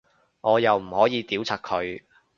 [0.41, 2.01] 我又唔可以屌柒佢